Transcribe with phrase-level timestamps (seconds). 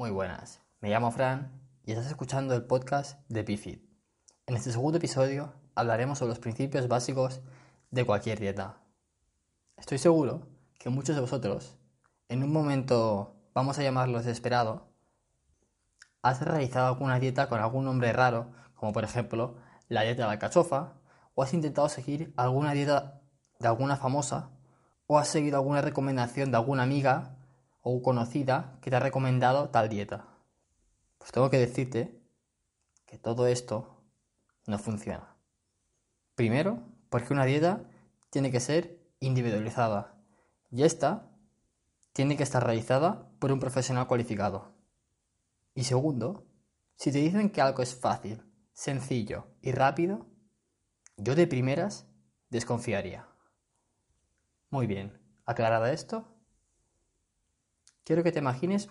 [0.00, 3.84] Muy buenas, me llamo Fran y estás escuchando el podcast de BFIT.
[4.46, 7.42] En este segundo episodio hablaremos sobre los principios básicos
[7.90, 8.78] de cualquier dieta.
[9.76, 10.46] Estoy seguro
[10.78, 11.76] que muchos de vosotros,
[12.30, 14.88] en un momento, vamos a llamarlo desesperado,
[16.22, 19.58] has realizado alguna dieta con algún nombre raro, como por ejemplo
[19.88, 20.94] la dieta de la cachofa,
[21.34, 23.20] o has intentado seguir alguna dieta
[23.58, 24.48] de alguna famosa,
[25.06, 27.36] o has seguido alguna recomendación de alguna amiga
[27.82, 30.28] o conocida que te ha recomendado tal dieta.
[31.18, 32.20] Pues tengo que decirte
[33.06, 34.02] que todo esto
[34.66, 35.36] no funciona.
[36.34, 37.84] Primero, porque una dieta
[38.30, 40.14] tiene que ser individualizada
[40.70, 41.30] y esta
[42.12, 44.72] tiene que estar realizada por un profesional cualificado.
[45.74, 46.46] Y segundo,
[46.96, 50.26] si te dicen que algo es fácil, sencillo y rápido,
[51.16, 52.06] yo de primeras
[52.48, 53.28] desconfiaría.
[54.70, 56.39] Muy bien, aclarada esto,
[58.04, 58.88] quiero que te imagines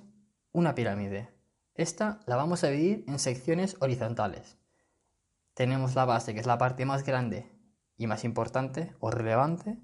[0.52, 1.29] una pirámide.
[1.75, 4.57] Esta la vamos a dividir en secciones horizontales.
[5.53, 7.52] Tenemos la base, que es la parte más grande
[7.97, 9.77] y más importante o relevante,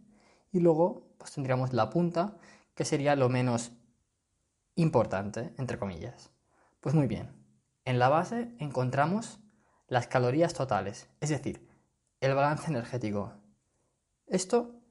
[0.51, 2.37] y luego pues tendríamos la punta,
[2.73, 3.71] que sería lo menos
[4.75, 6.31] importante, entre comillas.
[6.79, 7.31] Pues muy bien,
[7.85, 9.39] en la base encontramos
[9.87, 11.67] las calorías totales, es decir,
[12.19, 13.33] el balance energético.
[14.27, 14.81] Esto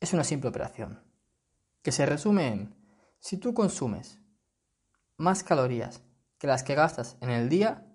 [0.00, 1.00] es una simple operación,
[1.82, 2.81] que se resume en
[3.22, 4.18] si tú consumes
[5.16, 6.02] más calorías
[6.38, 7.86] que las que gastas en el día,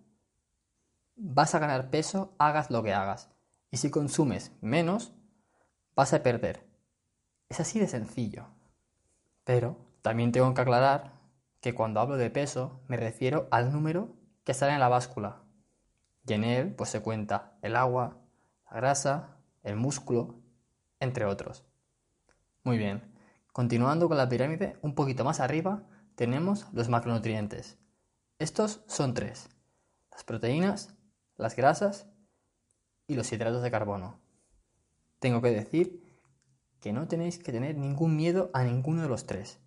[1.17, 3.29] vas a ganar peso, hagas lo que hagas.
[3.69, 5.11] Y si consumes menos,
[5.97, 6.65] vas a perder.
[7.49, 8.45] Es así de sencillo.
[9.43, 11.11] Pero también tengo que aclarar
[11.59, 15.41] que cuando hablo de peso me refiero al número que sale en la báscula.
[16.25, 18.15] Y en él pues se cuenta el agua,
[18.71, 20.35] la grasa, el músculo,
[21.01, 21.65] entre otros.
[22.63, 23.16] Muy bien.
[23.57, 25.81] Continuando con la pirámide, un poquito más arriba
[26.13, 27.79] tenemos los macronutrientes.
[28.37, 29.49] Estos son tres.
[30.11, 30.93] Las proteínas,
[31.37, 32.07] las grasas
[33.07, 34.19] y los hidratos de carbono.
[35.17, 36.21] Tengo que decir
[36.79, 39.59] que no tenéis que tener ningún miedo a ninguno de los tres.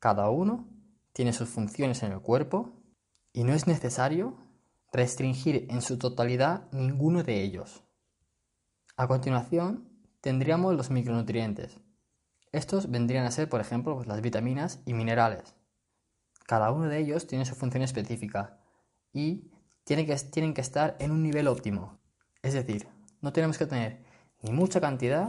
[0.00, 0.68] Cada uno
[1.12, 2.72] tiene sus funciones en el cuerpo
[3.32, 4.36] y no es necesario
[4.92, 7.84] restringir en su totalidad ninguno de ellos.
[8.96, 9.88] A continuación
[10.22, 11.80] tendríamos los micronutrientes.
[12.52, 15.54] Estos vendrían a ser, por ejemplo, pues, las vitaminas y minerales.
[16.46, 18.58] Cada uno de ellos tiene su función específica
[19.12, 19.50] y
[19.84, 21.98] tienen que, tienen que estar en un nivel óptimo.
[22.42, 22.88] Es decir,
[23.20, 24.02] no tenemos que tener
[24.42, 25.28] ni mucha cantidad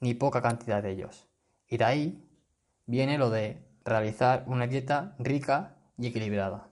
[0.00, 1.28] ni poca cantidad de ellos.
[1.66, 2.28] Y de ahí
[2.86, 6.68] viene lo de realizar una dieta rica y equilibrada.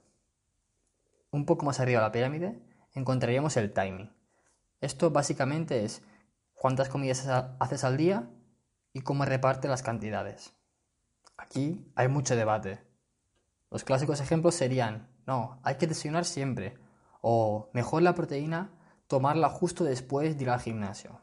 [1.31, 2.63] Un poco más arriba de la pirámide
[2.95, 4.11] encontraríamos el timing.
[4.81, 6.03] Esto básicamente es
[6.55, 7.27] cuántas comidas
[7.59, 8.29] haces al día
[8.93, 10.53] y cómo reparte las cantidades.
[11.37, 12.81] Aquí hay mucho debate.
[13.71, 16.79] Los clásicos ejemplos serían, no, hay que desayunar siempre,
[17.21, 18.71] o mejor la proteína
[19.07, 21.21] tomarla justo después de ir al gimnasio.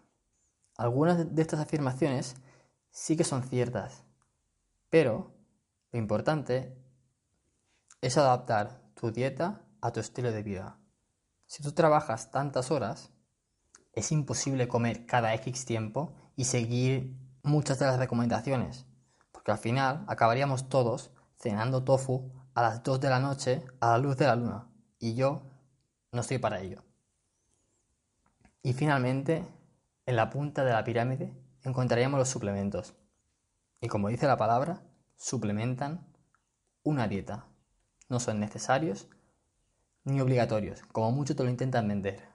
[0.77, 2.35] Algunas de estas afirmaciones
[2.89, 4.03] sí que son ciertas,
[4.89, 5.33] pero
[5.91, 6.77] lo importante
[8.01, 10.77] es adaptar tu dieta a tu estilo de vida.
[11.47, 13.11] Si tú trabajas tantas horas,
[13.93, 17.15] es imposible comer cada X tiempo y seguir
[17.45, 18.85] muchas de las recomendaciones,
[19.31, 23.97] porque al final acabaríamos todos cenando tofu a las 2 de la noche a la
[23.99, 24.67] luz de la luna,
[24.99, 25.43] y yo
[26.11, 26.83] no estoy para ello.
[28.63, 29.45] Y finalmente,
[30.07, 31.33] en la punta de la pirámide
[31.63, 32.95] encontraríamos los suplementos.
[33.79, 34.81] Y como dice la palabra,
[35.15, 36.07] suplementan
[36.83, 37.45] una dieta.
[38.09, 39.07] No son necesarios
[40.03, 42.27] ni obligatorios, como muchos te lo intentan vender.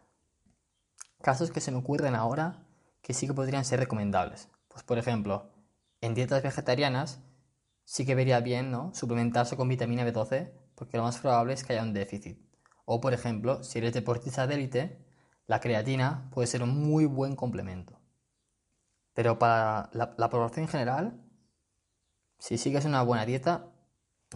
[1.20, 2.64] Casos que se me ocurren ahora
[3.02, 4.48] que sí que podrían ser recomendables.
[4.70, 5.50] Pues por ejemplo,
[6.00, 7.20] en dietas vegetarianas
[7.84, 8.94] sí que vería bien ¿no?
[8.94, 12.38] suplementarse con vitamina B12 porque lo más probable es que haya un déficit.
[12.84, 15.04] O por ejemplo, si eres deportista de élite,
[15.46, 18.00] la creatina puede ser un muy buen complemento.
[19.12, 21.20] Pero para la, la población en general,
[22.38, 23.66] si sigues una buena dieta,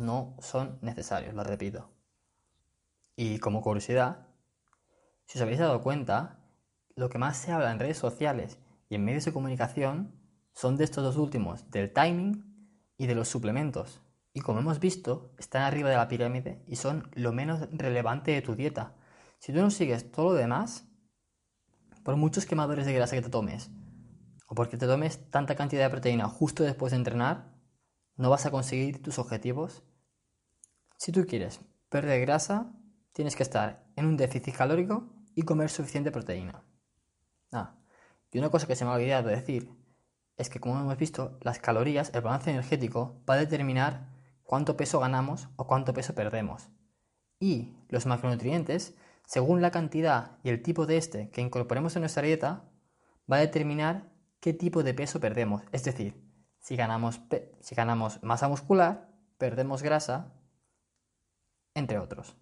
[0.01, 1.91] no son necesarios, lo repito.
[3.17, 4.27] Y como curiosidad,
[5.27, 6.41] si os habéis dado cuenta,
[6.97, 8.59] lo que más se habla en redes sociales
[8.89, 10.14] y en medios de comunicación
[10.55, 12.45] son de estos dos últimos, del timing
[12.97, 14.01] y de los suplementos.
[14.33, 18.43] Y como hemos visto, están arriba de la pirámide y son lo menos relevante de
[18.43, 18.95] tu dieta.
[19.39, 20.87] Si tú no sigues todo lo demás,
[22.03, 23.71] por muchos quemadores de grasa que te tomes,
[24.47, 27.53] o porque te tomes tanta cantidad de proteína justo después de entrenar,
[28.17, 29.83] no vas a conseguir tus objetivos.
[30.97, 32.73] Si tú quieres perder grasa,
[33.13, 36.63] tienes que estar en un déficit calórico y comer suficiente proteína.
[37.53, 37.77] Ah,
[38.31, 39.71] y una cosa que se me ha olvidado decir
[40.37, 44.09] es que, como hemos visto, las calorías, el balance energético, va a determinar
[44.43, 46.69] cuánto peso ganamos o cuánto peso perdemos.
[47.39, 48.95] Y los macronutrientes,
[49.27, 52.65] según la cantidad y el tipo de este que incorporemos en nuestra dieta,
[53.31, 54.11] va a determinar
[54.41, 55.63] qué tipo de peso perdemos.
[55.73, 56.23] Es decir,
[56.59, 57.21] si ganamos,
[57.61, 59.09] si ganamos masa muscular,
[59.39, 60.33] perdemos grasa,
[61.75, 62.37] entre otros.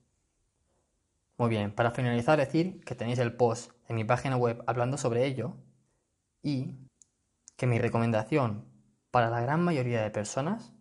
[1.39, 5.27] Muy bien, para finalizar decir que tenéis el post en mi página web hablando sobre
[5.27, 5.57] ello
[6.43, 6.77] y
[7.63, 8.65] que mi recomendación
[9.13, 10.73] para la gran mayoría de personas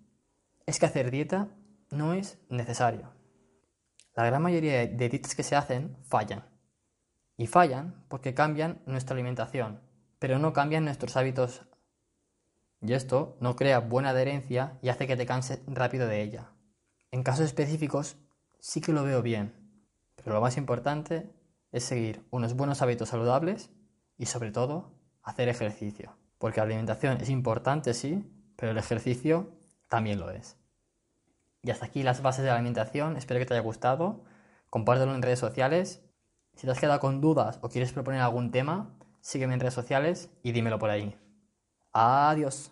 [0.65, 1.49] es que hacer dieta
[1.91, 3.13] no es necesario.
[4.15, 6.43] La gran mayoría de dietas que se hacen fallan.
[7.37, 9.79] Y fallan porque cambian nuestra alimentación,
[10.17, 11.61] pero no cambian nuestros hábitos.
[12.81, 16.49] Y esto no crea buena adherencia y hace que te canses rápido de ella.
[17.11, 18.17] En casos específicos
[18.59, 19.53] sí que lo veo bien,
[20.15, 21.31] pero lo más importante
[21.71, 23.69] es seguir unos buenos hábitos saludables
[24.17, 26.19] y sobre todo hacer ejercicio.
[26.41, 28.25] Porque la alimentación es importante, sí,
[28.57, 29.51] pero el ejercicio
[29.87, 30.57] también lo es.
[31.61, 33.15] Y hasta aquí las bases de la alimentación.
[33.15, 34.23] Espero que te haya gustado.
[34.71, 36.03] Compártelo en redes sociales.
[36.55, 40.31] Si te has quedado con dudas o quieres proponer algún tema, sígueme en redes sociales
[40.41, 41.15] y dímelo por ahí.
[41.93, 42.71] Adiós.